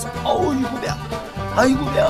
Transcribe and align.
나간다면서 0.00 0.08
어우 0.24 0.54
이구 0.54 0.80
배 0.80 0.88
아이고 1.54 1.84
배 1.86 2.00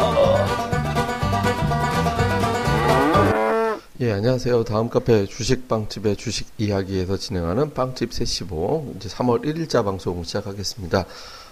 예, 4.02 4.12
안녕하세요. 4.12 4.64
다음 4.64 4.88
카페 4.88 5.26
주식빵집의 5.26 6.16
주식 6.16 6.48
이야기에서 6.56 7.18
진행하는 7.18 7.74
빵집 7.74 8.14
세시보 8.14 8.94
이제 8.96 9.10
3월 9.10 9.44
1일자 9.44 9.84
방송 9.84 10.24
시작하겠습니다. 10.24 11.04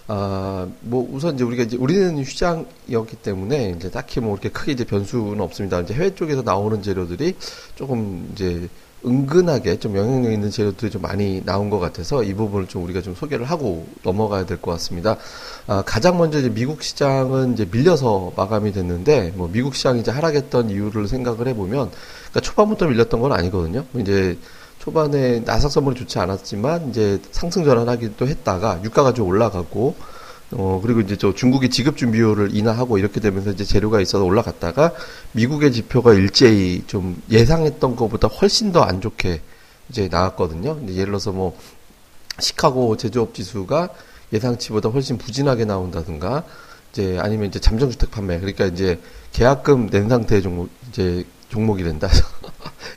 아, 0.07 0.67
뭐 0.81 1.07
우선 1.11 1.35
이제 1.35 1.43
우리가 1.43 1.61
이제 1.61 1.77
우리는 1.77 2.17
휴장이었기 2.17 3.17
때문에 3.17 3.75
이제 3.77 3.91
딱히 3.91 4.19
뭐 4.19 4.33
이렇게 4.33 4.49
크게 4.49 4.71
이제 4.71 4.83
변수는 4.83 5.39
없습니다. 5.41 5.81
이제 5.81 5.93
해외 5.93 6.15
쪽에서 6.15 6.41
나오는 6.41 6.81
재료들이 6.81 7.35
조금 7.75 8.27
이제 8.33 8.67
은근하게 9.05 9.79
좀 9.79 9.95
영향력 9.95 10.31
있는 10.33 10.51
재료들이 10.51 10.91
좀 10.91 11.01
많이 11.01 11.41
나온 11.45 11.69
것 11.69 11.79
같아서 11.79 12.23
이 12.23 12.33
부분을 12.33 12.67
좀 12.67 12.83
우리가 12.83 13.01
좀 13.01 13.15
소개를 13.15 13.45
하고 13.45 13.87
넘어가야 14.03 14.45
될 14.45 14.57
것 14.59 14.71
같습니다. 14.71 15.15
아, 15.67 15.81
가장 15.85 16.17
먼저 16.17 16.39
이제 16.39 16.49
미국 16.49 16.83
시장은 16.83 17.53
이제 17.53 17.65
밀려서 17.71 18.33
마감이 18.35 18.73
됐는데 18.73 19.33
뭐 19.35 19.49
미국 19.51 19.75
시장이 19.75 20.01
이제 20.01 20.11
하락했던 20.11 20.69
이유를 20.69 21.07
생각을 21.07 21.47
해보면 21.47 21.91
그러니까 21.91 22.39
초반부터 22.41 22.87
밀렸던 22.87 23.21
건 23.21 23.31
아니거든요. 23.31 23.85
이제 23.95 24.37
초반에 24.79 25.41
나삭 25.45 25.71
선물이 25.71 25.95
좋지 25.97 26.19
않았지만 26.19 26.89
이제 26.89 27.21
상승 27.31 27.63
전환하기도 27.63 28.27
했다가 28.27 28.81
유가가 28.83 29.13
좀 29.13 29.27
올라가고 29.27 29.95
어, 30.51 30.79
그리고 30.81 30.99
이제 31.01 31.15
저 31.15 31.33
중국이 31.33 31.69
지급 31.69 31.95
준비율을 31.97 32.55
인하하고 32.55 32.97
이렇게 32.97 33.19
되면서 33.19 33.51
이제 33.51 33.63
재료가 33.63 34.01
있어서 34.01 34.23
올라갔다가 34.25 34.93
미국의 35.33 35.71
지표가 35.71 36.13
일제히 36.13 36.83
좀 36.87 37.21
예상했던 37.29 37.95
것보다 37.95 38.27
훨씬 38.27 38.71
더 38.71 38.83
안 38.83 39.01
좋게 39.01 39.41
이제 39.89 40.07
나왔거든요. 40.09 40.79
예를 40.89 41.05
들어서 41.05 41.31
뭐 41.31 41.55
시카고 42.39 42.97
제조업 42.97 43.33
지수가 43.33 43.89
예상치보다 44.33 44.89
훨씬 44.89 45.17
부진하게 45.17 45.65
나온다든가 45.65 46.43
이제 46.91 47.17
아니면 47.21 47.47
이제 47.49 47.59
잠정 47.59 47.89
주택 47.91 48.11
판매 48.11 48.39
그러니까 48.39 48.65
이제 48.65 48.99
계약금 49.33 49.89
낸 49.89 50.09
상태의 50.09 50.41
종목 50.41 50.69
이제 50.89 51.23
종목이 51.49 51.83
된다. 51.83 52.07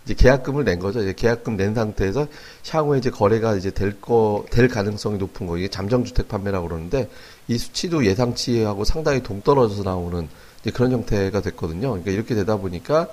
이제 0.04 0.14
계약금을 0.14 0.64
낸 0.64 0.78
거죠. 0.78 1.00
이제 1.00 1.14
계약금 1.16 1.56
낸 1.56 1.74
상태에서 1.74 2.26
향후에 2.68 2.98
이제 2.98 3.10
거래가 3.10 3.54
이제 3.54 3.70
될 3.70 4.00
거, 4.00 4.44
될 4.50 4.68
가능성이 4.68 5.18
높은 5.18 5.46
거. 5.46 5.56
이게 5.56 5.68
잠정주택 5.68 6.28
판매라고 6.28 6.68
그러는데 6.68 7.08
이 7.48 7.56
수치도 7.56 8.04
예상치하고 8.06 8.84
상당히 8.84 9.22
동떨어져서 9.22 9.84
나오는 9.84 10.28
이제 10.60 10.70
그런 10.70 10.92
형태가 10.92 11.40
됐거든요. 11.40 11.90
그러니까 11.90 12.10
이렇게 12.10 12.34
되다 12.34 12.56
보니까, 12.56 13.08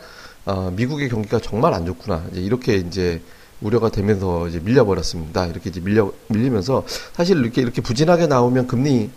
어, 0.45 0.71
미국의 0.75 1.09
경기가 1.09 1.39
정말 1.39 1.73
안 1.73 1.85
좋구나. 1.85 2.25
이제 2.31 2.41
이렇게 2.41 2.75
이제 2.75 3.21
우려가 3.61 3.89
되면서 3.89 4.47
이제 4.47 4.59
밀려버렸습니다. 4.59 5.47
이렇게 5.47 5.69
이제 5.69 5.81
밀려, 5.81 6.11
밀리면서 6.27 6.85
사실 7.13 7.37
이렇게 7.37 7.61
이렇게 7.61 7.81
부진하게 7.81 8.27
나오면 8.27 8.67
금리 8.67 9.09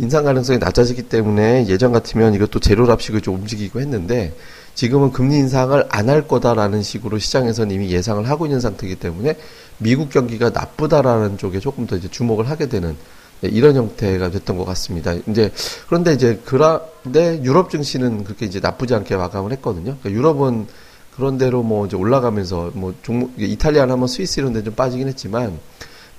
인상 0.00 0.24
가능성이 0.24 0.58
낮아지기 0.58 1.02
때문에 1.04 1.66
예전 1.68 1.92
같으면 1.92 2.34
이것도 2.34 2.58
제로랍식을 2.60 3.20
좀 3.20 3.34
움직이고 3.36 3.80
했는데 3.80 4.34
지금은 4.74 5.12
금리 5.12 5.36
인상을 5.36 5.86
안 5.90 6.08
할 6.08 6.26
거다라는 6.26 6.82
식으로 6.82 7.18
시장에서는 7.18 7.74
이미 7.74 7.90
예상을 7.90 8.26
하고 8.28 8.46
있는 8.46 8.60
상태이기 8.60 8.96
때문에 8.96 9.36
미국 9.78 10.08
경기가 10.10 10.50
나쁘다라는 10.50 11.36
쪽에 11.38 11.60
조금 11.60 11.86
더 11.86 11.96
이제 11.96 12.08
주목을 12.08 12.48
하게 12.48 12.68
되는 12.68 12.96
이런 13.42 13.76
형태가 13.76 14.30
됐던 14.30 14.56
것 14.56 14.64
같습니다. 14.64 15.14
이제 15.28 15.52
그런데 15.86 16.14
이제 16.14 16.40
그런데 16.44 17.42
유럽 17.42 17.70
증시는 17.70 18.24
그렇게 18.24 18.46
이제 18.46 18.58
나쁘지 18.60 18.94
않게 18.94 19.16
마감을 19.16 19.52
했거든요. 19.52 19.96
그러니까 20.00 20.10
유럽은 20.10 20.66
그런 21.14 21.36
대로 21.38 21.62
뭐 21.62 21.86
이제 21.86 21.96
올라가면서 21.96 22.70
뭐 22.74 22.94
종목 23.02 23.32
이탈리아나 23.38 23.96
뭐 23.96 24.06
스위스 24.06 24.40
이런 24.40 24.52
데 24.54 24.62
좀 24.62 24.74
빠지긴 24.74 25.08
했지만 25.08 25.58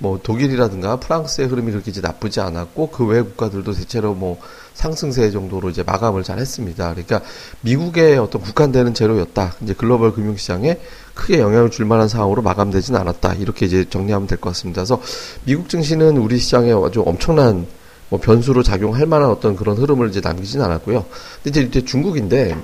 뭐 0.01 0.19
독일이라든가 0.22 0.95
프랑스의 1.00 1.47
흐름이 1.47 1.72
그렇게 1.72 1.91
이제 1.91 2.01
나쁘지 2.01 2.39
않았고 2.41 2.89
그 2.89 3.06
외 3.06 3.22
국가들도 3.22 3.72
대체로 3.73 4.16
뭐 4.16 4.39
상승세 4.73 5.29
정도로 5.29 5.69
이제 5.69 5.84
마감을 5.84 6.23
잘 6.23 6.39
했습니다. 6.39 6.89
그러니까 6.89 7.22
미국의 7.62 8.17
어떤 8.17 8.41
국한되는 8.41 8.95
재료였다. 8.95 9.53
이제 9.62 9.73
글로벌 9.75 10.12
금융시장에 10.13 10.79
크게 11.13 11.39
영향을 11.39 11.69
줄 11.69 11.85
만한 11.85 12.07
상황으로 12.07 12.41
마감되지는 12.41 13.00
않았다. 13.00 13.35
이렇게 13.35 13.67
이제 13.67 13.85
정리하면 13.88 14.28
될 14.28 14.39
것 14.39 14.50
같습니다. 14.50 14.81
그래서 14.81 15.00
미국 15.45 15.69
증시는 15.69 16.18
우리 16.18 16.39
시장에 16.39 16.72
아주 16.73 17.03
엄청난 17.06 17.68
뭐 18.09 18.19
변수로 18.19 18.63
작용할 18.63 19.06
만한 19.06 19.29
어떤 19.29 19.56
그런 19.56 19.78
흐름을 19.78 20.09
이제 20.09 20.19
남기진 20.19 20.62
않았고요. 20.62 21.06
근데 21.44 21.59
이제, 21.59 21.62
이제 21.69 21.85
중국인데 21.85 22.57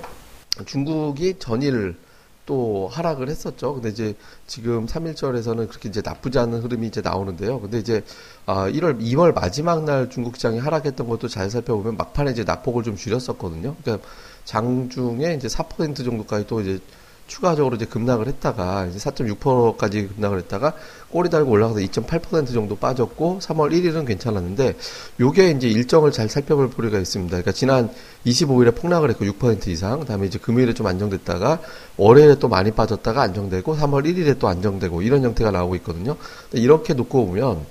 중국이 0.65 1.35
전일 1.37 1.95
또 2.47 2.89
하락을 2.91 3.29
했었죠. 3.29 3.75
근데 3.75 3.89
이제 3.89 4.15
지금 4.47 4.87
3일절에서는 4.87 5.67
그렇게 5.69 5.89
이제 5.89 6.01
나쁘지 6.03 6.39
않은 6.39 6.63
흐름이 6.63 6.87
이제 6.87 7.01
나오는데요. 7.01 7.59
근데 7.59 7.77
이제 7.77 8.03
아 8.47 8.67
1월 8.69 8.99
2월 8.99 9.35
마지막 9.35 9.83
날 9.83 10.09
중국 10.09 10.37
시장이 10.37 10.57
하락했던 10.57 11.07
것도 11.07 11.27
잘 11.27 11.51
살펴보면 11.51 11.97
막판에 11.97 12.31
이제 12.31 12.43
낙폭을 12.43 12.83
좀 12.83 12.95
줄였었거든요. 12.95 13.75
그러니까 13.83 14.07
장중에 14.45 15.33
이제 15.35 15.47
4% 15.47 16.03
정도까지 16.03 16.47
또 16.47 16.61
이제 16.61 16.79
추가적으로 17.27 17.75
이제 17.75 17.85
급락을 17.85 18.27
했다가 18.27 18.87
이제 18.87 18.97
4.6%까지 18.97 20.07
급락을 20.07 20.39
했다가 20.39 20.73
꼬리 21.09 21.29
달고 21.29 21.51
올라가서 21.51 21.79
2.8% 21.81 22.53
정도 22.53 22.75
빠졌고 22.75 23.39
3월 23.41 23.71
1일은 23.71 24.07
괜찮았는데 24.07 24.75
요게 25.19 25.51
이제 25.51 25.67
일정을 25.67 26.11
잘 26.11 26.29
살펴볼 26.29 26.69
필요가 26.71 26.97
있습니다. 26.97 27.29
그러니까 27.31 27.51
지난 27.51 27.89
25일에 28.25 28.75
폭락을 28.75 29.09
했고 29.09 29.25
6% 29.25 29.67
이상, 29.67 29.99
그다음에 29.99 30.27
이제 30.27 30.39
금요일에 30.39 30.73
좀 30.73 30.87
안정됐다가 30.87 31.59
월요일에 31.97 32.39
또 32.39 32.47
많이 32.47 32.71
빠졌다가 32.71 33.21
안정되고 33.21 33.75
3월 33.75 34.05
1일에 34.05 34.39
또 34.39 34.47
안정되고 34.47 35.01
이런 35.01 35.23
형태가 35.23 35.51
나오고 35.51 35.75
있거든요. 35.77 36.15
이렇게 36.53 36.93
놓고 36.93 37.27
보면 37.27 37.65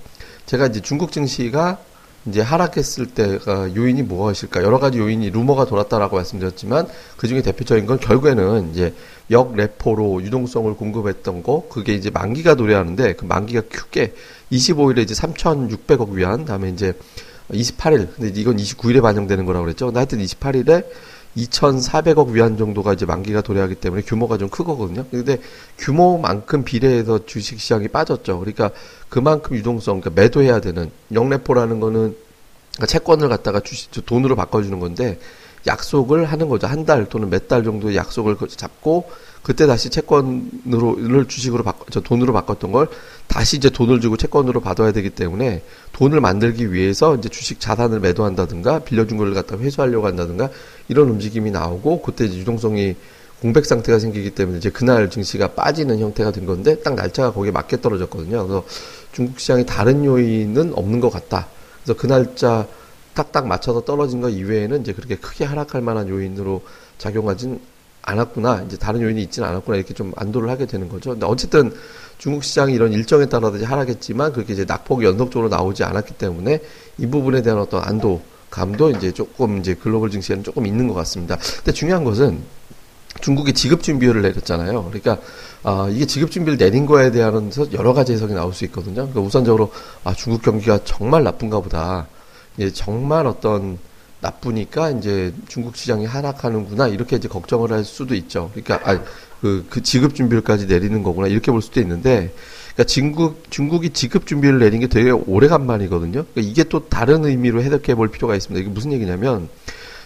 제가 0.47 0.67
이제 0.67 0.81
중국 0.81 1.11
증시가 1.13 1.79
이제 2.27 2.41
하락했을 2.41 3.07
때가 3.07 3.75
요인이 3.75 4.03
무엇일까? 4.03 4.63
여러 4.63 4.79
가지 4.79 4.99
요인이 4.99 5.31
루머가 5.31 5.65
돌았다라고 5.65 6.17
말씀드렸지만 6.17 6.89
그 7.17 7.29
중에 7.29 7.43
대표적인 7.43 7.87
건 7.87 7.99
결국에는 8.01 8.71
이제 8.71 8.95
역 9.31 9.55
레포로 9.55 10.23
유동성을 10.23 10.75
공급했던 10.75 11.43
거 11.43 11.67
그게 11.69 11.95
이제 11.95 12.11
만기가 12.11 12.55
도래하는데 12.55 13.15
그 13.15 13.25
만기가 13.25 13.63
크게 13.71 14.15
25일에 14.53 14.99
이제 14.99 15.15
3,600억 15.15 16.11
위안 16.11 16.45
다음에 16.45 16.71
이제 16.71 16.95
28일 17.51 18.09
근데 18.15 18.41
이건 18.41 18.57
29일에 18.57 19.01
반영되는 19.03 19.45
거라고 19.45 19.65
그랬죠. 19.65 19.87
근데 19.87 19.99
하여튼 19.99 20.19
28일에 20.19 20.85
2,400억 21.37 22.31
위안 22.31 22.57
정도가 22.57 22.95
이제 22.95 23.05
만기가 23.05 23.43
도래하기 23.43 23.77
때문에 23.77 24.03
규모가 24.03 24.39
좀 24.39 24.49
크거든요. 24.49 25.05
근데 25.11 25.39
규모만큼 25.79 26.65
비례해서 26.65 27.27
주식 27.27 27.61
시장이 27.61 27.89
빠졌죠. 27.89 28.39
그러니까 28.39 28.71
그만큼 29.09 29.57
유동성, 29.57 30.01
그러니까 30.01 30.21
매도해야 30.21 30.61
되는 30.61 30.91
영래포라는 31.13 31.81
거는 31.81 32.17
그러니까 32.73 32.87
채권을 32.87 33.29
갖다가 33.29 33.61
주식 33.61 33.91
돈으로 34.07 34.37
바꿔주는 34.37 34.79
건데 34.81 35.19
약속을 35.67 36.25
하는 36.27 36.49
거죠. 36.49 36.67
한 36.67 36.85
달 36.87 37.07
또는 37.09 37.31
몇 37.31 37.49
달 37.49 37.65
정도 37.65 37.95
약속을 37.95 38.37
잡고 38.49 39.11
그때 39.43 39.67
다시 39.67 39.91
채권으로를 39.91 41.27
주식으로 41.27 41.63
바꿔 41.63 41.85
저 41.91 42.01
돈으로 42.01 42.33
바꿨던 42.33 42.73
걸 42.73 42.89
다시 43.27 43.57
이제 43.57 43.71
돈을 43.71 44.01
주고 44.01 44.17
채권으로 44.17 44.61
받아야 44.61 44.93
되기 44.93 45.11
때문에 45.11 45.63
돈을 45.93 46.21
만들기 46.21 46.73
위해서 46.73 47.15
이제 47.17 47.29
주식 47.29 47.61
자산을 47.61 48.01
매도한다든가 48.01 48.81
빌려준 48.81 49.19
걸 49.19 49.35
갖다 49.35 49.57
회수하려고 49.57 50.07
한다든가 50.07 50.51
이런 50.89 51.09
움직임이 51.11 51.51
나오고 51.51 52.03
그때 52.03 52.25
이제 52.27 52.39
유동성이 52.39 52.97
공백 53.41 53.67
상태가 53.67 53.99
생기기 53.99 54.31
때문에 54.31 54.59
이제 54.59 54.71
그날 54.71 55.11
증시가 55.11 55.49
빠지는 55.49 55.99
형태가 56.01 56.31
된 56.33 56.47
건데 56.47 56.81
딱 56.83 56.95
날짜가 56.95 57.33
거기에 57.33 57.53
맞게 57.53 57.81
떨어졌거든요. 57.81 58.47
그래서 58.47 58.65
중국 59.13 59.39
시장이 59.39 59.67
다른 59.67 60.05
요인은 60.05 60.73
없는 60.75 61.01
것 61.01 61.11
같다. 61.11 61.47
그래서 61.85 62.01
그 62.01 62.07
날짜 62.07 62.67
딱딱 63.17 63.47
맞춰서 63.49 63.81
떨어진 63.81 64.21
것 64.21 64.29
이외에는 64.29 64.83
이제 64.83 64.93
그렇게 64.93 65.17
크게 65.17 65.45
하락할 65.45 65.81
만한 65.81 66.09
요인으로 66.09 66.63
작용하진 66.99 67.61
않았구나. 68.03 68.63
이제 68.67 68.77
다른 68.77 69.01
요인이 69.01 69.21
있지는 69.23 69.49
않았구나. 69.49 69.77
이렇게 69.77 69.95
좀 69.95 70.13
안도를 70.15 70.49
하게 70.49 70.67
되는 70.67 70.89
거죠. 70.89 71.11
근데 71.11 71.27
어쨌든 71.27 71.73
중국 72.19 72.45
시장이 72.45 72.73
이런 72.73 72.93
일정에 72.93 73.27
따라서 73.27 73.65
하락했지만 73.65 74.33
그렇게 74.33 74.53
이제 74.53 74.65
낙폭이 74.65 75.05
연속적으로 75.05 75.49
나오지 75.49 75.83
않았기 75.83 76.15
때문에 76.15 76.61
이 76.99 77.07
부분에 77.07 77.43
대한 77.43 77.59
어떤 77.59 77.83
안도 77.83 78.23
감도 78.51 78.91
이제 78.91 79.11
조금 79.11 79.59
이제 79.59 79.75
글로벌 79.75 80.11
증시에는 80.11 80.45
조금 80.45 80.67
있는 80.67 80.87
것 80.87 80.95
같습니다. 80.95 81.37
근데 81.57 81.73
중요한 81.73 82.05
것은 82.05 82.39
중국이 83.21 83.55
지급 83.55 83.83
준비율을 83.83 84.23
내렸잖아요. 84.23 84.85
그러니까 84.85 85.19
아, 85.63 85.89
이게 85.91 86.07
지급 86.07 86.31
준비를 86.31 86.59
내린 86.59 86.87
거에 86.87 87.11
대한 87.11 87.51
여러 87.73 87.93
가지 87.93 88.13
해석이 88.13 88.35
나올 88.35 88.53
수 88.53 88.65
있거든요. 88.67 88.95
그러니까 88.95 89.21
우선적으로 89.21 89.73
아, 90.05 90.15
중국 90.15 90.43
경기가 90.43 90.79
정말 90.85 91.25
나쁜가 91.25 91.61
보다. 91.61 92.07
예, 92.59 92.71
정말 92.71 93.27
어떤 93.27 93.79
나쁘니까 94.21 94.91
이제 94.91 95.33
중국 95.49 95.77
시장이 95.77 96.07
하락하는구나 96.07 96.89
이렇게 96.89 97.17
이제 97.17 97.29
걱정을 97.29 97.71
할 97.73 97.85
수도 97.85 98.15
있죠. 98.15 98.51
그러니까 98.55 98.91
아, 98.91 99.03
그, 99.41 99.67
그 99.69 99.83
지급 99.83 100.15
준비율까지 100.15 100.67
내리는 100.67 101.03
거구나 101.03 101.29
이렇게 101.29 101.53
볼 101.53 101.61
수도 101.61 101.81
있는데 101.81 102.33
그러니까 102.73 102.85
중국 102.85 103.51
중국이 103.51 103.91
지급 103.91 104.27
준비를 104.27 104.59
내린 104.59 104.81
게 104.81 104.87
되게 104.87 105.11
오래간만이거든요. 105.11 106.25
그러니까 106.33 106.41
이게 106.41 106.65
또 106.65 106.89
다른 106.89 107.25
의미로 107.25 107.63
해석해 107.63 107.95
볼 107.95 108.09
필요가 108.09 108.35
있습니다. 108.35 108.61
이게 108.61 108.71
무슨 108.71 108.93
얘기냐면 108.93 109.49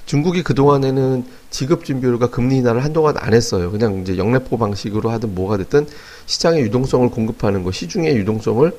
중국이 0.07 0.43
그 0.43 0.55
동안에는 0.55 1.25
지급 1.51 1.85
준비율과 1.85 2.31
금리 2.31 2.57
인하를 2.57 2.83
한동안 2.83 3.17
안 3.19 3.33
했어요. 3.33 3.71
그냥 3.71 4.01
이제 4.03 4.19
영래포 4.19 4.59
방식으로 4.59 5.11
하든 5.11 5.37
뭐가 5.37 5.57
됐든 5.59 5.87
시장의 6.27 6.63
유동성을 6.63 7.11
공급하는 7.11 7.63
거, 7.63 7.71
시중의 7.71 8.17
유동성을 8.17 8.73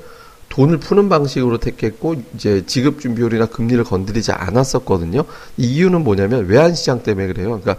돈을 0.52 0.76
푸는 0.76 1.08
방식으로 1.08 1.56
택했고 1.56 2.16
이제 2.34 2.62
지급 2.66 3.00
준비율이나 3.00 3.46
금리를 3.46 3.82
건드리지 3.84 4.32
않았었거든요. 4.32 5.24
이 5.56 5.64
이유는 5.76 6.04
뭐냐면 6.04 6.44
외환 6.44 6.74
시장 6.74 7.02
때문에 7.02 7.26
그래요. 7.26 7.58
그러니까 7.58 7.76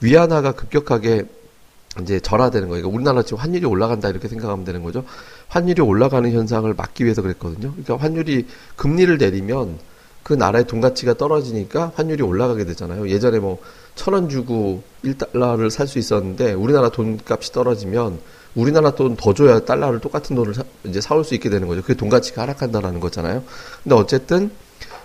위안화가 0.00 0.52
급격하게 0.52 1.24
이제 2.00 2.20
절하되는 2.20 2.68
거예요. 2.68 2.82
그러니까 2.82 2.96
우리나라 2.96 3.22
지금 3.24 3.38
환율이 3.38 3.66
올라간다 3.66 4.08
이렇게 4.08 4.28
생각하면 4.28 4.64
되는 4.64 4.84
거죠. 4.84 5.04
환율이 5.48 5.82
올라가는 5.82 6.30
현상을 6.30 6.72
막기 6.72 7.02
위해서 7.02 7.22
그랬거든요. 7.22 7.72
그러니까 7.72 7.96
환율이 7.96 8.46
금리를 8.76 9.18
내리면 9.18 9.80
그 10.22 10.32
나라의 10.34 10.66
돈 10.66 10.80
가치가 10.80 11.14
떨어지니까 11.14 11.92
환율이 11.96 12.22
올라가게 12.22 12.64
되잖아요. 12.64 13.08
예전에 13.08 13.38
뭐 13.38 13.58
천 13.94 14.14
원 14.14 14.28
주고 14.28 14.82
1달러를 15.04 15.68
살 15.70 15.86
수 15.86 15.98
있었는데 15.98 16.52
우리나라 16.54 16.88
돈값이 16.88 17.52
떨어지면 17.52 18.18
우리나라 18.54 18.94
돈 18.94 19.16
더 19.16 19.34
줘야 19.34 19.60
달러를 19.60 20.00
똑같은 20.00 20.34
돈을 20.36 20.54
사, 20.54 20.64
이제 20.84 21.00
사올 21.00 21.24
수 21.24 21.34
있게 21.34 21.50
되는 21.50 21.68
거죠. 21.68 21.82
그게 21.82 21.94
돈 21.94 22.08
가치가 22.08 22.42
하락한다라는 22.42 23.00
거잖아요. 23.00 23.42
근데 23.82 23.94
어쨌든 23.94 24.50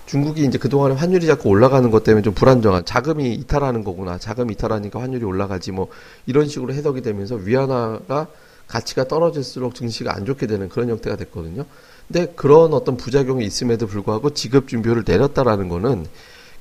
중국이 0.06 0.46
이제 0.46 0.58
그동안에 0.58 0.96
환율이 0.96 1.28
자꾸 1.28 1.50
올라가는 1.50 1.90
것 1.92 2.04
때문에 2.04 2.22
좀 2.24 2.34
불안정한 2.34 2.86
자금이 2.86 3.34
이탈하는 3.36 3.84
거구나. 3.84 4.18
자금 4.18 4.52
이탈하니까 4.52 5.02
환율이 5.02 5.26
올라가지 5.26 5.72
뭐 5.74 5.90
이런 6.26 6.48
식으로 6.48 6.74
해석이 6.74 7.02
되면서 7.02 7.36
위안화가 7.36 8.28
가치가 8.68 9.06
떨어질수록 9.06 9.76
증시가 9.76 10.16
안 10.16 10.26
좋게 10.26 10.48
되는 10.48 10.70
그런 10.70 10.90
형태가 10.90 11.18
됐거든요. 11.18 11.66
근데 12.08 12.28
그런 12.36 12.74
어떤 12.74 12.96
부작용이 12.98 13.46
있음에도 13.46 13.88
불구하고 13.88 14.30
지급 14.32 14.68
준비율을 14.68 15.04
내렸다라는 15.06 15.68
거는 15.68 16.06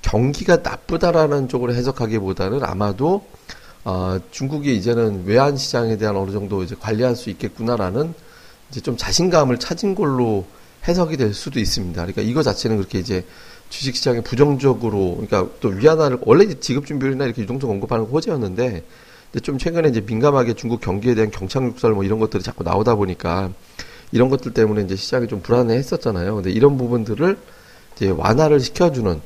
경기가 0.02 0.56
나쁘다라는 0.56 1.48
쪽으로 1.48 1.72
해석하기보다는 1.74 2.64
아마도 2.64 3.26
어, 3.84 4.18
중국이 4.32 4.76
이제는 4.76 5.24
외환 5.26 5.56
시장에 5.56 5.96
대한 5.96 6.16
어느 6.16 6.32
정도 6.32 6.64
이제 6.64 6.74
관리할 6.78 7.14
수 7.14 7.30
있겠구나라는 7.30 8.14
이제 8.70 8.80
좀 8.80 8.96
자신감을 8.96 9.58
찾은 9.58 9.94
걸로 9.94 10.44
해석이 10.88 11.16
될 11.16 11.34
수도 11.34 11.60
있습니다. 11.60 12.00
그러니까 12.00 12.22
이거 12.22 12.42
자체는 12.42 12.76
그렇게 12.76 12.98
이제 12.98 13.24
주식 13.68 13.96
시장에 13.96 14.20
부정적으로, 14.20 15.16
그러니까 15.16 15.48
또 15.60 15.68
위안화를, 15.68 16.18
원래 16.22 16.52
지급 16.54 16.86
준비율이나 16.86 17.24
이렇게 17.24 17.42
유동성 17.42 17.70
언급하는 17.70 18.04
거 18.06 18.10
호재였는데, 18.12 18.84
근데 19.32 19.40
좀 19.42 19.58
최근에 19.58 19.88
이제 19.88 20.00
민감하게 20.00 20.54
중국 20.54 20.80
경기에 20.80 21.14
대한 21.14 21.30
경착륙설 21.30 21.92
뭐 21.92 22.04
이런 22.04 22.18
것들이 22.18 22.42
자꾸 22.42 22.62
나오다 22.62 22.94
보니까, 22.94 23.50
이런 24.12 24.28
것들 24.28 24.52
때문에 24.52 24.82
이제 24.82 24.96
시장이 24.96 25.28
좀 25.28 25.40
불안해 25.42 25.74
했었잖아요. 25.76 26.36
근데 26.36 26.50
이런 26.50 26.76
부분들을 26.78 27.36
이제 27.96 28.10
완화를 28.10 28.60
시켜주는, 28.60 29.20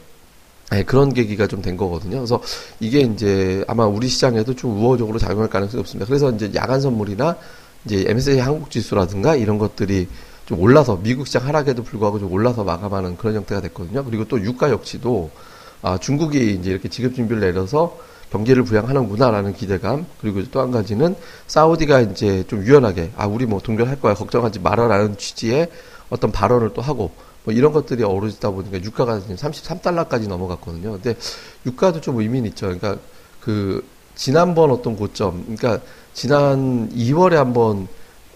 네, 0.70 0.84
그런 0.84 1.12
계기가 1.12 1.46
좀 1.46 1.62
된 1.62 1.76
거거든요. 1.76 2.18
그래서 2.18 2.40
이게 2.78 3.00
이제 3.00 3.64
아마 3.68 3.86
우리 3.86 4.08
시장에도 4.08 4.54
좀 4.54 4.78
우호적으로 4.78 5.18
작용할 5.18 5.50
가능성이 5.50 5.80
없습니다. 5.80 6.06
그래서 6.06 6.30
이제 6.30 6.50
야간 6.54 6.80
선물이나 6.80 7.36
이제 7.84 8.04
MSCI 8.08 8.38
한국 8.38 8.70
지수라든가 8.70 9.34
이런 9.36 9.58
것들이 9.58 10.06
좀 10.46 10.60
올라서 10.60 11.00
미국 11.02 11.26
시장 11.26 11.46
하락에도 11.46 11.82
불구하고 11.82 12.18
좀 12.18 12.32
올라서 12.32 12.64
마감하는 12.64 13.16
그런 13.16 13.34
형태가 13.36 13.60
됐거든요. 13.62 14.04
그리고 14.04 14.24
또 14.26 14.40
유가 14.40 14.70
역시도 14.70 15.30
아, 15.82 15.98
중국이 15.98 16.54
이제 16.54 16.70
이렇게 16.70 16.88
지급 16.88 17.14
준비를 17.14 17.40
내려서 17.40 17.96
경기를 18.30 18.62
부양하는구나라는 18.62 19.54
기대감 19.54 20.06
그리고 20.20 20.42
또 20.50 20.60
한 20.60 20.70
가지는 20.70 21.14
사우디가 21.46 22.00
이제 22.00 22.44
좀 22.46 22.62
유연하게 22.64 23.12
아 23.16 23.26
우리 23.26 23.46
뭐 23.46 23.60
동결할 23.60 24.00
거야 24.00 24.14
걱정하지 24.14 24.60
말아라는 24.60 25.16
취지의 25.16 25.68
어떤 26.10 26.30
발언을 26.32 26.74
또 26.74 26.82
하고 26.82 27.10
뭐 27.44 27.54
이런 27.54 27.72
것들이 27.72 28.02
어우러지다 28.04 28.50
보니까 28.50 28.82
유가가 28.82 29.20
지금 29.20 29.36
33달러까지 29.36 30.28
넘어갔거든요. 30.28 30.92
근데 30.92 31.16
유가도 31.66 32.00
좀 32.00 32.20
의미는 32.20 32.50
있죠. 32.50 32.66
그러니까 32.66 32.96
그 33.40 33.84
지난번 34.14 34.70
어떤 34.70 34.96
고점 34.96 35.56
그러니까 35.56 35.80
지난 36.12 36.90
2월에 36.90 37.34
한번 37.34 37.88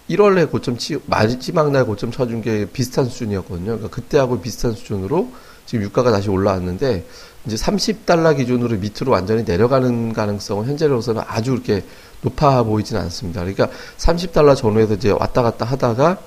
1월에 0.09 0.51
고점 0.51 0.79
치, 0.79 0.99
마지막 1.07 1.71
날 1.71 1.85
고점 1.87 2.11
쳐준 2.11 2.43
게 2.43 2.67
비슷한 2.67 3.07
수준이었거든요. 3.07 3.65
그러니까 3.65 3.89
그때하고 3.89 4.41
비슷한 4.41 4.73
수준으로 4.73 5.29
지금 5.67 5.85
유가가 5.85 6.11
다시 6.11 6.29
올라왔는데 6.31 7.07
이제 7.47 7.57
30달러 7.57 8.37
기준으로 8.37 8.77
밑으로 8.79 9.13
완전히 9.13 9.45
내려가는 9.45 10.13
가능성은 10.13 10.67
현재로서는 10.67 11.23
아주 11.27 11.51
그렇게 11.53 11.85
높아 12.23 12.63
보이지는 12.63 13.01
않습니다. 13.03 13.41
그러니까 13.41 13.69
30달러 13.99 14.57
전후에서 14.57 14.95
이제 14.95 15.11
왔다 15.11 15.43
갔다 15.43 15.65
하다가 15.67 16.19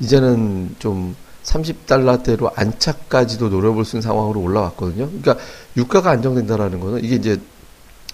이제는 0.00 0.76
좀 0.78 1.16
30달러대로 1.42 2.52
안착까지도 2.54 3.48
노려볼 3.48 3.84
수 3.84 3.96
있는 3.96 4.02
상황으로 4.02 4.40
올라왔거든요. 4.40 5.08
그러니까 5.08 5.36
유가가 5.76 6.10
안정된다라는 6.10 6.80
거는 6.80 7.04
이게 7.04 7.16
이제 7.16 7.40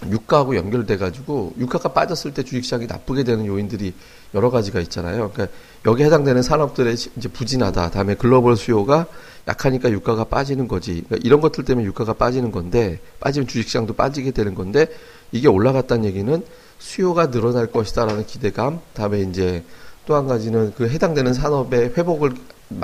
유가하고 0.09 0.55
연결돼 0.55 0.97
가지고 0.97 1.53
유가가 1.57 1.89
빠졌을 1.89 2.33
때 2.33 2.43
주식시장이 2.43 2.85
나쁘게 2.85 3.23
되는 3.23 3.45
요인들이 3.45 3.93
여러 4.33 4.49
가지가 4.49 4.81
있잖아요. 4.81 5.31
그러니까 5.31 5.57
여기에 5.85 6.07
해당되는 6.07 6.41
산업들의 6.41 6.93
이제 6.93 7.29
부진하다. 7.29 7.91
다음에 7.91 8.15
글로벌 8.15 8.57
수요가 8.57 9.07
약하니까 9.47 9.91
유가가 9.91 10.25
빠지는 10.25 10.67
거지. 10.67 11.03
그러니까 11.05 11.17
이런 11.23 11.39
것들 11.39 11.63
때문에 11.63 11.85
유가가 11.85 12.13
빠지는 12.13 12.51
건데 12.51 12.99
빠지면 13.19 13.47
주식시장도 13.47 13.93
빠지게 13.93 14.31
되는 14.31 14.53
건데 14.53 14.87
이게 15.31 15.47
올라갔다는 15.47 16.05
얘기는 16.05 16.43
수요가 16.79 17.31
늘어날 17.31 17.67
것이다라는 17.67 18.25
기대감. 18.25 18.81
다음에 18.93 19.21
이제 19.21 19.63
또 20.05 20.15
한 20.15 20.27
가지는 20.27 20.71
그 20.77 20.87
해당되는 20.87 21.33
산업의 21.33 21.93
회복을 21.97 22.33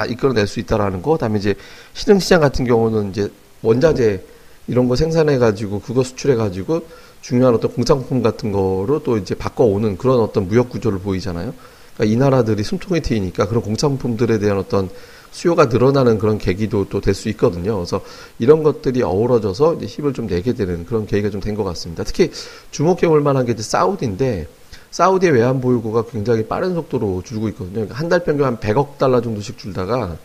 이끌어낼 0.10 0.48
수 0.48 0.60
있다라는 0.60 1.02
거. 1.02 1.18
다음에 1.18 1.40
이제 1.40 1.56
신흥시장 1.94 2.42
같은 2.42 2.66
경우는 2.66 3.12
이제 3.12 3.32
원자재 3.62 4.24
이런 4.72 4.88
거 4.88 4.96
생산해 4.96 5.38
가지고 5.38 5.82
그거 5.82 6.02
수출해 6.02 6.36
가지고 6.36 6.84
중요한 7.20 7.54
어떤 7.54 7.74
공산품 7.74 8.22
같은 8.24 8.54
거로 8.54 9.02
또 9.04 9.18
이제 9.18 9.36
바꿔오는 9.36 9.98
그런 9.98 10.22
어떤 10.22 10.48
무역 10.48 10.70
구조를 10.70 11.00
보이잖아요. 11.00 11.54
그러니까 11.94 12.14
이 12.14 12.16
나라들이 12.18 12.64
숨통이 12.64 13.02
트이니까 13.02 13.50
그런 13.50 13.62
공산품들에 13.64 14.40
대한 14.40 14.58
어떤 14.58 14.90
수요가 15.32 15.66
늘어나는 15.66 16.20
그런 16.20 16.38
계기도 16.38 16.88
또 16.88 17.02
될 17.02 17.14
수 17.14 17.28
있거든요. 17.30 17.76
그래서 17.76 18.00
이런 18.40 18.64
것들이 18.64 19.04
어우러져서 19.04 19.76
이제 19.76 19.86
힘을 19.88 20.14
좀 20.14 20.26
내게 20.28 20.54
되는 20.54 20.86
그런 20.86 21.06
계기가 21.06 21.30
좀 21.30 21.42
된 21.42 21.56
것 21.56 21.66
같습니다. 21.66 22.06
특히 22.06 22.32
주목해 22.72 23.10
볼 23.10 23.20
만한 23.20 23.46
게 23.46 23.52
이제 23.52 23.64
사우디인데 23.64 24.48
사우디의 24.92 25.34
외환 25.34 25.60
보유고가 25.60 26.06
굉장히 26.06 26.46
빠른 26.48 26.74
속도로 26.76 27.24
줄고 27.26 27.50
있거든요. 27.50 27.74
그러니까 27.74 27.96
한 27.96 28.08
달 28.08 28.24
평균 28.24 28.46
한 28.46 28.58
100억 28.58 28.98
달러 28.98 29.20
정도씩 29.22 29.58
줄다가 29.58 30.18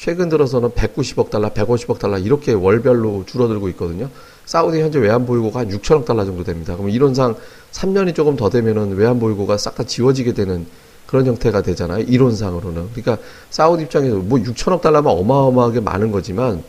최근 0.00 0.30
들어서는 0.30 0.70
190억 0.70 1.28
달러, 1.28 1.50
150억 1.50 1.98
달러 1.98 2.16
이렇게 2.16 2.54
월별로 2.54 3.24
줄어들고 3.26 3.68
있거든요. 3.70 4.08
사우디 4.46 4.80
현재 4.80 4.98
외환 4.98 5.26
보유고가 5.26 5.60
한 5.60 5.68
6천억 5.68 6.06
달러 6.06 6.24
정도 6.24 6.42
됩니다. 6.42 6.74
그럼 6.74 6.88
이론상 6.88 7.34
3년이 7.72 8.14
조금 8.14 8.34
더 8.34 8.48
되면은 8.48 8.96
외환 8.96 9.20
보유고가 9.20 9.58
싹 9.58 9.74
다 9.74 9.84
지워지게 9.84 10.32
되는 10.32 10.64
그런 11.06 11.26
형태가 11.26 11.60
되잖아요. 11.60 12.02
이론상으로는. 12.04 12.88
그러니까 12.94 13.18
사우디 13.50 13.82
입장에서 13.82 14.16
뭐 14.16 14.38
6천억 14.38 14.80
달러면 14.80 15.12
어마어마하게 15.12 15.80
많은 15.80 16.12
거지만 16.12 16.62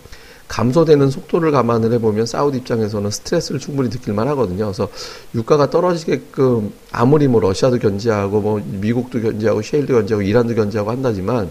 감소되는 0.50 1.10
속도를 1.10 1.52
감안을 1.52 1.94
해보면 1.94 2.26
사우디 2.26 2.58
입장에서는 2.58 3.10
스트레스를 3.12 3.62
충분히 3.62 3.88
느낄만 3.88 4.28
하거든요. 4.28 4.66
그래서 4.66 4.90
유가가 5.36 5.70
떨어지게끔 5.70 6.74
아무리 6.92 7.30
뭐 7.30 7.40
러시아도 7.40 7.80
견제하고 7.80 8.42
뭐 8.42 8.62
미국도 8.62 9.22
견제하고 9.22 9.62
셰일도 9.62 9.94
견제하고 9.94 10.22
이란도 10.22 10.54
견제하고 10.54 10.92
한다지만 10.92 11.50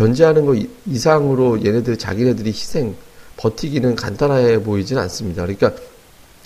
견제하는 0.00 0.46
거 0.46 0.56
이상으로 0.86 1.62
얘네들 1.62 1.98
자기네들이 1.98 2.48
희생 2.48 2.96
버티기는 3.36 3.96
간단해 3.96 4.62
보이지는 4.62 5.02
않습니다. 5.02 5.42
그러니까 5.42 5.72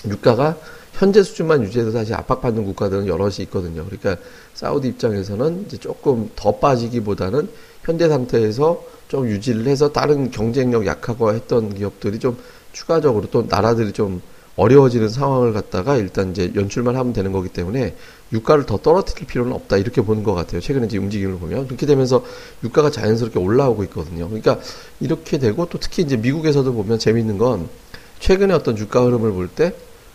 유가가 0.08 0.56
현재 0.92 1.23
수준만 1.23 1.62
유지해서 1.62 1.92
사실 1.92 2.14
압박받는 2.14 2.64
국가들은 2.64 3.06
여럿이 3.06 3.37
있거든요. 3.42 3.84
그러니까 3.84 4.16
사우디 4.54 4.88
입장에서는 4.88 5.66
이제 5.66 5.76
조금 5.76 6.30
더 6.34 6.56
빠지기보다는 6.56 7.49
현재 7.84 8.08
상태에서 8.08 8.82
좀 9.06 9.28
유지를 9.28 9.68
해서 9.68 9.92
다른 9.92 10.32
경쟁력 10.32 10.84
약하고 10.84 11.32
했던 11.32 11.75
기업들이 11.75 12.18
좀 12.18 12.37
추가적으로 12.73 13.28
또 13.30 13.46
나라들이 13.49 13.92
좀 13.92 14.20
어려워지는 14.56 15.08
상황을 15.08 15.52
갖다가 15.52 15.96
일단 15.96 16.30
이제 16.30 16.52
연출만 16.54 16.96
하면 16.96 17.12
되는 17.12 17.32
거기 17.32 17.49
때문에 17.49 17.96
유가를 18.32 18.66
더 18.66 18.78
떨어뜨릴 18.78 19.26
필요는 19.26 19.52
없다 19.52 19.76
이렇게 19.76 20.00
보는 20.02 20.23
것 20.23 20.34
같아요. 20.34 20.61
최근에 20.61 20.87
이제 20.87 20.99
움직임을 20.99 21.38
보면 21.38 21.66
그렇게 21.66 21.87
되면서 21.87 22.25
유가가 22.62 22.90
자연스럽게 22.90 23.38
올라오고 23.38 23.84
있거든요. 23.84 24.28
그러니까 24.28 24.61
이렇게 25.00 25.38
되고 25.38 25.66
또 25.66 25.78
특히 25.78 26.02
이제 26.02 26.16
미국에서도 26.16 26.73
보면 26.73 26.99
재미있는 26.99 27.38
건 27.38 27.68
최근에 28.20 28.54
어떤 28.54 28.76
주가 28.76 29.04
흐름을 29.04 29.32
볼 29.32 29.49
때 29.49 29.75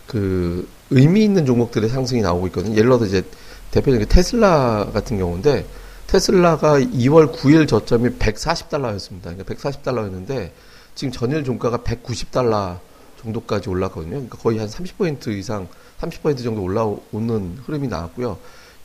그 0.09 0.67
의미 0.89 1.23
있는 1.23 1.45
종목들의 1.45 1.87
상승이 1.87 2.21
나오고 2.21 2.47
있거든요. 2.47 2.71
예를 2.75 2.85
들어서 2.85 3.05
이제 3.05 3.23
대표적인 3.69 4.07
테슬라 4.09 4.89
같은 4.91 5.19
경우인데 5.19 5.67
테슬라가 6.07 6.79
2월 6.79 7.31
9일 7.31 7.67
저점이 7.67 8.09
140달러였습니다. 8.17 9.21
그러니까 9.21 9.43
140달러였는데 9.43 10.49
지금 10.95 11.11
전일 11.11 11.43
종가가 11.43 11.77
190달러 11.77 12.79
정도까지 13.21 13.69
올랐거든요. 13.69 14.11
그러니까 14.11 14.37
거의 14.37 14.59
한 14.59 14.67
30% 14.67 15.27
이상, 15.29 15.67
30% 16.01 16.43
정도 16.43 16.61
올라오는 16.63 17.57
흐름이 17.65 17.87
나왔고요. 17.87 18.37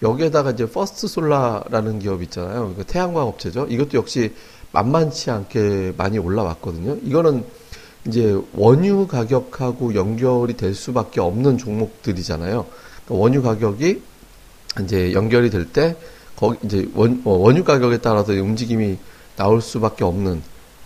여기에다가 0.03 0.50
이제 0.50 0.69
퍼스트 0.69 1.07
솔라라는 1.07 2.00
기업 2.00 2.23
있잖아요. 2.23 2.61
그러니까 2.61 2.83
태양광 2.85 3.26
업체죠. 3.26 3.67
이것도 3.69 3.99
역시 3.99 4.35
만만치 4.73 5.31
않게 5.31 5.95
많이 5.97 6.19
올라왔거든요. 6.19 6.99
이거는 7.05 7.45
이제 8.07 8.38
원유 8.55 9.07
가격하고 9.07 9.95
연결이 9.95 10.57
될 10.57 10.75
수밖에 10.75 11.21
없는 11.21 11.57
종목들이잖아요. 11.59 12.67
그러니까 13.07 13.14
원유 13.14 13.43
가격이 13.43 14.03
이제 14.83 15.12
연결이 15.12 15.49
될 15.50 15.67
때 15.73 15.97
거기 16.37 16.59
이제 16.64 16.88
원, 16.95 17.23
어, 17.25 17.31
원유 17.31 17.64
가격에 17.64 17.99
따라서 17.99 18.33
움직임이 18.33 18.99
나올 19.37 19.62
수밖에 19.62 20.05
없는 20.05 20.43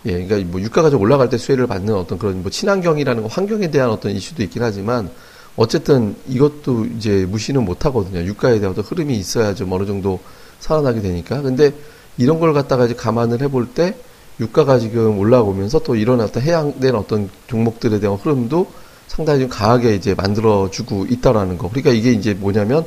예, 0.07 0.25
그러니까 0.25 0.50
뭐 0.50 0.61
유가가 0.61 0.90
좀 0.90 1.00
올라갈 1.00 1.28
때 1.28 1.37
수혜를 1.37 1.67
받는 1.67 1.95
어떤 1.95 2.19
그런 2.19 2.43
뭐 2.43 2.50
친환경이라는 2.50 3.23
거 3.23 3.28
환경에 3.28 3.71
대한 3.71 3.90
어떤 3.90 4.12
이슈도 4.12 4.43
있긴 4.45 4.62
하지만 4.62 5.11
어쨌든 5.57 6.14
이것도 6.28 6.87
이제 6.97 7.26
무시는 7.28 7.64
못 7.64 7.85
하거든요. 7.87 8.21
유가에 8.21 8.61
대한 8.61 8.73
어떤 8.73 8.85
흐름이 8.85 9.17
있어야 9.17 9.55
좀 9.55 9.73
어느 9.73 9.87
정도 9.87 10.21
살아나게 10.61 11.00
되니까. 11.00 11.43
근데 11.43 11.73
이런 12.17 12.38
걸 12.38 12.52
갖다가 12.52 12.85
이제 12.85 12.95
감안을 12.95 13.43
해볼 13.43 13.69
때 13.75 13.97
유가가 14.40 14.78
지금 14.78 15.19
올라오면서 15.19 15.81
또 15.81 15.97
이런 15.97 16.21
어떤 16.21 16.43
해양된 16.43 16.95
어떤 16.95 17.28
종목들에 17.49 17.99
대한 17.99 18.17
흐름도 18.17 18.71
상당히 19.09 19.40
좀 19.40 19.49
강하게 19.49 19.95
이제 19.97 20.14
만들어주고 20.14 21.07
있다라는 21.07 21.59
거. 21.59 21.69
그러니까 21.69 21.90
이게 21.90 22.12
이제 22.12 22.35
뭐냐면, 22.35 22.85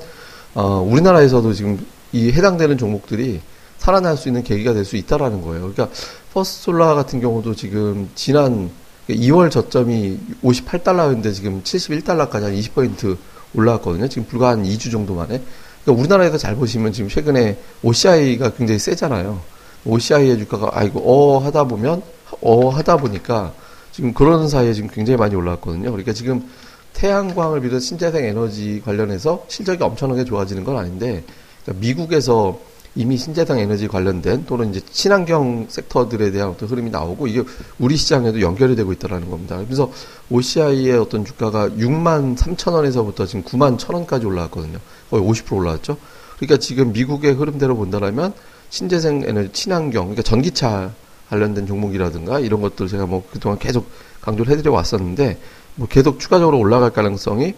어, 0.54 0.80
우리나라에서도 0.82 1.54
지금 1.54 1.78
이 2.14 2.32
해당되는 2.32 2.78
종목들이 2.78 3.42
살아날 3.82 4.16
수 4.16 4.30
있는 4.30 4.44
계기가 4.44 4.74
될 4.74 4.86
수 4.86 4.96
있다라는 4.96 5.42
거예요. 5.42 5.72
그러니까 5.74 5.90
퍼스솔라 6.34 6.94
같은 6.94 7.20
경우도 7.20 7.56
지금 7.56 8.10
지난 8.14 8.70
2월 9.10 9.50
저점이 9.50 10.20
58달러였는데 10.44 11.34
지금 11.34 11.64
71달러까지 11.64 12.42
한 12.42 12.54
20포인트 12.54 13.18
올라왔거든요. 13.56 14.08
지금 14.08 14.28
불과 14.28 14.50
한 14.50 14.64
2주 14.64 14.92
정도 14.92 15.16
만에. 15.16 15.42
그러니까 15.84 16.00
우리나라에서 16.00 16.38
잘 16.38 16.56
보시면 16.56 16.94
지금 16.94 17.10
최근에 17.10 17.58
OCI가 17.82 18.52
굉장히 18.52 18.78
세잖아요. 18.78 19.42
OCI의 19.86 20.38
주가가 20.38 20.70
아이고 20.74 21.02
어 21.04 21.40
하다 21.40 21.64
보면 21.64 22.04
어 22.42 22.70
하다 22.70 22.98
보니까 22.98 23.52
지금 23.92 24.14
그런 24.14 24.48
사이에 24.48 24.74
지금 24.74 24.90
굉장히 24.94 25.18
많이 25.18 25.34
올라왔거든요. 25.36 25.90
그러니까 25.90 26.14
지금 26.14 26.48
태양광을 26.94 27.62
비롯해 27.62 27.80
신재생 27.80 28.26
에너지 28.26 28.80
관련해서 28.86 29.44
실적이 29.48 29.84
엄청나게 29.84 30.24
좋아지는 30.24 30.64
건 30.64 30.78
아닌데 30.78 31.24
그러니까 31.64 31.82
미국에서 31.82 32.60
이미 32.96 33.18
신재생 33.18 33.58
에너지 33.58 33.88
관련된 33.88 34.46
또는 34.46 34.72
이제 34.72 34.82
친환경 34.92 35.66
섹터들에 35.70 36.32
대한 36.32 36.50
어떤 36.50 36.68
흐름이 36.68 36.90
나오고 36.90 37.28
이게 37.28 37.44
우리 37.80 37.96
시장에도 37.96 38.42
연결이 38.42 38.76
되고 38.76 38.92
있다라는 38.92 39.30
겁니다. 39.30 39.58
그래서 39.64 39.92
OCI의 40.30 40.98
어떤 40.98 41.24
주가가 41.24 41.70
6만 41.70 42.38
3천 42.38 42.74
원에서부터 42.74 43.26
지금 43.26 43.44
9만 43.44 43.78
1천 43.78 43.94
원까지 43.94 44.26
올라왔거든요. 44.26 44.80
거의 45.10 45.24
50% 45.24 45.56
올라왔죠. 45.56 45.98
그러니까 46.36 46.58
지금 46.58 46.92
미국의 46.92 47.34
흐름대로 47.34 47.78
본다면 47.78 48.34
신재생 48.70 49.24
에너지 49.26 49.54
친환경 49.54 50.06
그러니까 50.06 50.24
전기차 50.24 50.92
관련된 51.30 51.68
종목이라든가 51.68 52.40
이런 52.40 52.62
것들 52.62 52.90
제가 52.90 53.06
뭐 53.06 53.24
그동안 53.32 53.58
계속 53.58 53.90
강조를 54.22 54.52
해드려 54.52 54.74
왔었는데 54.74 55.40
뭐 55.76 55.88
계속 55.88 56.20
추가적으로 56.20 56.60
올라갈 56.60 56.92
가능성이 56.92 57.54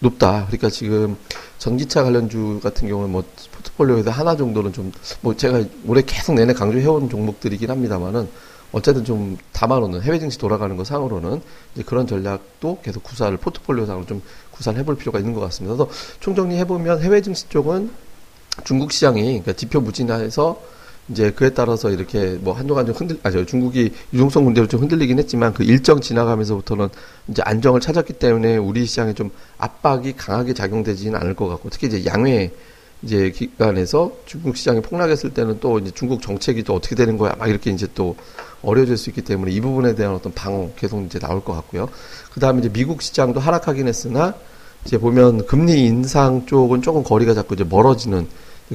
높다. 0.00 0.46
그러니까 0.46 0.70
지금 0.70 1.16
전기차 1.58 2.04
관련주 2.04 2.60
같은 2.62 2.88
경우는 2.88 3.10
뭐 3.10 3.24
포트폴리오에서 3.78 4.10
하나 4.10 4.36
정도는 4.36 4.72
좀 4.72 4.92
뭐 5.20 5.36
제가 5.36 5.64
올해 5.86 6.02
계속 6.02 6.34
내내 6.34 6.52
강조해온 6.52 7.08
종목들이긴 7.08 7.70
합니다만은 7.70 8.28
어쨌든 8.72 9.04
좀 9.04 9.38
담아놓는 9.52 10.02
해외 10.02 10.18
증시 10.18 10.36
돌아가는 10.38 10.76
거 10.76 10.84
상으로는 10.84 11.40
이제 11.74 11.82
그런 11.84 12.06
전략도 12.06 12.80
계속 12.82 13.02
구사를 13.02 13.34
포트폴리오 13.38 13.86
상으로 13.86 14.04
좀 14.06 14.22
구사를 14.50 14.78
해볼 14.78 14.96
필요가 14.96 15.18
있는 15.18 15.32
것 15.32 15.40
같습니다. 15.40 15.74
그래서 15.76 15.90
총정리 16.20 16.56
해 16.56 16.66
보면 16.66 17.00
해외 17.00 17.22
증시 17.22 17.48
쪽은 17.48 17.90
중국 18.64 18.92
시장이 18.92 19.22
그러니까 19.22 19.52
지표 19.54 19.80
무진화해서 19.80 20.60
이제 21.08 21.30
그에 21.30 21.50
따라서 21.50 21.90
이렇게 21.90 22.36
뭐 22.40 22.52
한동안 22.52 22.84
좀 22.84 22.94
흔들, 22.94 23.18
아죠 23.22 23.46
중국이 23.46 23.92
유동성 24.12 24.44
문제로 24.44 24.66
좀 24.68 24.82
흔들리긴 24.82 25.18
했지만 25.18 25.54
그 25.54 25.62
일정 25.62 26.00
지나가면서부터는 26.02 26.88
이제 27.28 27.40
안정을 27.46 27.80
찾았기 27.80 28.14
때문에 28.14 28.58
우리 28.58 28.84
시장에 28.84 29.14
좀 29.14 29.30
압박이 29.56 30.16
강하게 30.16 30.52
작용되지는 30.52 31.18
않을 31.18 31.34
것 31.34 31.48
같고 31.48 31.70
특히 31.70 31.86
이제 31.86 32.04
양회 32.04 32.52
이제 33.02 33.30
기간에서 33.30 34.12
중국 34.26 34.56
시장이 34.56 34.80
폭락했을 34.80 35.30
때는 35.30 35.60
또 35.60 35.78
이제 35.78 35.90
중국 35.94 36.20
정책이 36.20 36.64
또 36.64 36.74
어떻게 36.74 36.94
되는 36.94 37.16
거야 37.16 37.34
막 37.38 37.48
이렇게 37.48 37.70
이제 37.70 37.86
또 37.94 38.16
어려워질 38.62 38.96
수 38.96 39.10
있기 39.10 39.22
때문에 39.22 39.52
이 39.52 39.60
부분에 39.60 39.94
대한 39.94 40.14
어떤 40.14 40.32
방어 40.32 40.70
계속 40.76 41.04
이제 41.04 41.18
나올 41.18 41.44
것 41.44 41.52
같고요. 41.54 41.88
그 42.32 42.40
다음에 42.40 42.58
이제 42.58 42.68
미국 42.68 43.02
시장도 43.02 43.38
하락하긴 43.38 43.86
했으나 43.86 44.34
이제 44.84 44.98
보면 44.98 45.46
금리 45.46 45.84
인상 45.84 46.46
쪽은 46.46 46.82
조금 46.82 47.04
거리가 47.04 47.34
자꾸 47.34 47.54
이제 47.54 47.64
멀어지는 47.64 48.26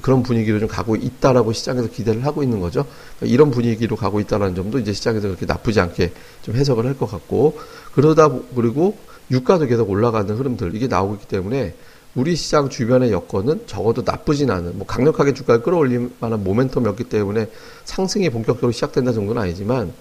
그런 0.01 0.23
분위기로 0.23 0.59
좀 0.59 0.67
가고 0.67 0.95
있다라고 0.95 1.51
시장에서 1.53 1.87
기대를 1.87 2.25
하고 2.25 2.41
있는 2.43 2.59
거죠. 2.59 2.85
그러니까 3.17 3.33
이런 3.33 3.51
분위기로 3.51 3.95
가고 3.95 4.19
있다라는 4.19 4.55
점도 4.55 4.79
이제 4.79 4.91
시장에서 4.93 5.27
그렇게 5.27 5.45
나쁘지 5.45 5.79
않게 5.81 6.13
좀 6.41 6.55
해석을 6.55 6.85
할 6.85 6.95
것 6.95 7.11
같고 7.11 7.59
그러다 7.93 8.29
그리고 8.55 8.97
유가도 9.31 9.67
계속 9.67 9.89
올라가는 9.89 10.33
흐름들 10.33 10.75
이게 10.75 10.87
나오고 10.87 11.15
있기 11.15 11.27
때문에 11.27 11.75
우리 12.15 12.35
시장 12.35 12.69
주변의 12.69 13.11
여건은 13.11 13.65
적어도 13.65 14.03
나쁘진 14.05 14.51
않은 14.51 14.77
뭐 14.77 14.85
강력하게 14.85 15.33
주가를 15.33 15.63
끌어올릴 15.63 16.11
만한 16.19 16.43
모멘텀이었기 16.43 17.09
때문에 17.09 17.49
상승이 17.85 18.29
본격적으로 18.29 18.71
시작된다 18.71 19.11
정도는 19.13 19.41
아니지만 19.41 19.91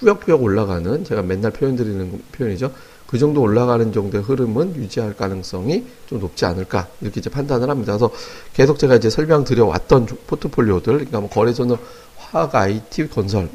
꾸역꾸역 0.00 0.42
올라가는 0.42 1.04
제가 1.04 1.22
맨날 1.22 1.50
표현 1.50 1.76
드리는 1.76 2.22
표현이죠. 2.32 2.72
그 3.06 3.18
정도 3.18 3.40
올라가는 3.40 3.90
정도의 3.92 4.22
흐름은 4.22 4.76
유지할 4.76 5.16
가능성이 5.16 5.84
좀 6.06 6.20
높지 6.20 6.44
않을까 6.44 6.88
이렇게 7.00 7.20
이제 7.20 7.30
판단을 7.30 7.68
합니다. 7.68 7.92
그래서 7.92 8.10
계속 8.52 8.78
제가 8.78 8.96
이제 8.96 9.10
설명드려 9.10 9.64
왔던 9.64 10.06
포트폴리오들, 10.26 10.92
그러니까 10.92 11.20
뭐 11.20 11.28
거래소는 11.30 11.76
화학, 12.16 12.54
IT, 12.54 13.08
건설, 13.08 13.48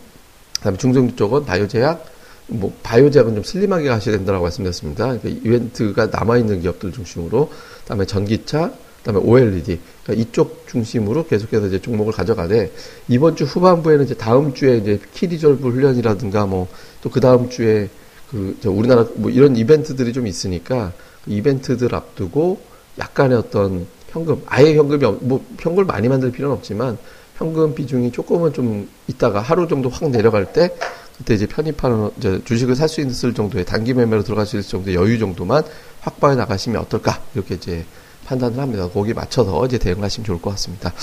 그다음에 0.58 0.78
중성주 0.78 1.16
쪽은 1.16 1.46
바이오제약, 1.46 2.06
뭐 2.48 2.74
바이오제약은 2.82 3.36
좀 3.36 3.44
슬림하게 3.44 3.90
가셔야 3.90 4.18
된다고 4.18 4.42
말씀드렸습니다. 4.42 5.18
그러니까 5.18 5.30
이벤트가 5.30 6.08
남아 6.08 6.38
있는 6.38 6.62
기업들 6.62 6.92
중심으로, 6.92 7.52
그다음에 7.84 8.06
전기차, 8.06 8.72
그다음에 9.04 9.20
OLED 9.20 9.80
그러니까 10.04 10.22
이쪽 10.22 10.68
중심으로 10.68 11.28
계속해서 11.28 11.68
이제 11.68 11.82
종목을 11.82 12.14
가져가되 12.14 12.72
이번 13.10 13.36
주 13.36 13.44
후반부에는 13.44 14.06
이제 14.06 14.14
다음 14.16 14.54
주에 14.54 14.78
이제 14.78 15.00
키리졸브 15.14 15.70
훈련이라든가 15.70 16.46
뭐 16.46 16.68
또 17.04 17.10
그 17.10 17.20
다음 17.20 17.50
주에 17.50 17.90
그, 18.32 18.58
저 18.62 18.72
우리나라 18.72 19.06
뭐 19.16 19.30
이런 19.30 19.56
이벤트들이 19.58 20.14
좀 20.14 20.26
있으니까 20.26 20.94
그 21.26 21.32
이벤트들 21.32 21.94
앞두고 21.94 22.60
약간의 22.98 23.38
어떤 23.38 23.86
현금, 24.10 24.42
아예 24.46 24.74
현금이, 24.76 25.06
뭐 25.22 25.44
현금을 25.60 25.86
많이 25.86 26.08
만들 26.08 26.32
필요는 26.32 26.56
없지만 26.56 26.98
현금 27.38 27.76
비중이 27.76 28.12
조금은 28.12 28.54
좀 28.54 28.88
있다가 29.08 29.42
하루 29.42 29.68
정도 29.68 29.90
확 29.90 30.10
내려갈 30.10 30.54
때 30.54 30.74
그때 31.18 31.34
이제 31.34 31.46
편입하는 31.46 32.10
이제 32.18 32.42
주식을 32.46 32.76
살 32.76 32.88
수 32.88 33.02
있을 33.02 33.34
정도의 33.34 33.66
단기 33.66 33.94
매매로 33.94 34.24
들어갈 34.24 34.46
수 34.46 34.58
있을 34.58 34.70
정도의 34.70 34.96
여유 34.96 35.20
정도만 35.20 35.64
확보해 36.04 36.36
나가시면 36.36 36.82
어떨까 36.82 37.22
이렇게 37.34 37.56
이제 37.56 37.86
판단을 38.26 38.60
합니다. 38.60 38.88
거기에 38.88 39.14
맞춰서 39.14 39.66
이제 39.66 39.78
대응하시면 39.78 40.26
좋을 40.26 40.42
것 40.42 40.52
같습니다. 40.52 40.94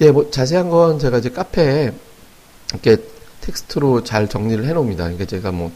예, 0.00 0.10
뭐 0.10 0.30
자세한 0.30 0.68
건 0.68 0.98
제가 0.98 1.18
이제 1.18 1.30
카페에 1.30 1.92
이렇게 2.72 2.96
텍스트로 3.40 4.04
잘 4.04 4.28
정리를 4.28 4.64
해 4.64 4.72
놓습니다. 4.72 5.04
그러니까 5.04 5.24
제가 5.24 5.52
뭐 5.52 5.70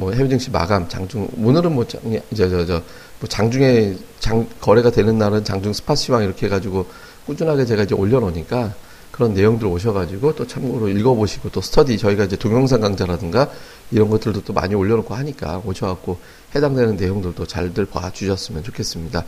뭐 0.00 0.12
해외 0.12 0.28
증시 0.30 0.50
마감 0.50 0.88
장중 0.88 1.28
오늘은 1.36 1.74
뭐 1.74 1.86
저저 1.86 2.82
뭐 3.20 3.28
장중에 3.28 3.96
장 4.18 4.48
거래가 4.58 4.90
되는 4.90 5.18
날은 5.18 5.44
장중 5.44 5.74
스팟 5.74 5.94
시황 5.94 6.24
이렇게 6.24 6.46
해가지고 6.46 6.86
꾸준하게 7.26 7.66
제가 7.66 7.82
이제 7.82 7.94
올려놓으니까 7.94 8.74
그런 9.20 9.34
내용들 9.34 9.66
오셔가지고 9.66 10.34
또 10.34 10.46
참고로 10.46 10.88
읽어보시고 10.88 11.50
또 11.50 11.60
스터디 11.60 11.98
저희가 11.98 12.24
이제 12.24 12.36
동영상 12.36 12.80
강좌라든가 12.80 13.50
이런 13.90 14.08
것들도 14.08 14.44
또 14.44 14.54
많이 14.54 14.74
올려놓고 14.74 15.14
하니까 15.14 15.60
오셔갖고 15.62 16.16
해당되는 16.54 16.96
내용들도 16.96 17.44
잘들 17.44 17.84
봐주셨으면 17.84 18.64
좋겠습니다. 18.64 19.22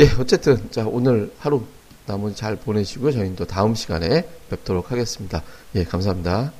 예, 0.00 0.08
어쨌든 0.18 0.70
자 0.70 0.86
오늘 0.86 1.34
하루 1.38 1.64
나머지 2.06 2.34
잘 2.34 2.56
보내시고 2.56 3.12
저희는 3.12 3.36
또 3.36 3.44
다음 3.44 3.74
시간에 3.74 4.26
뵙도록 4.48 4.90
하겠습니다. 4.90 5.42
예, 5.74 5.84
감사합니다. 5.84 6.52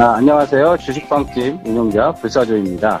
아, 0.00 0.14
안녕하세요. 0.16 0.78
주식방집 0.78 1.60
운영자 1.64 2.14
불사조입니다. 2.14 3.00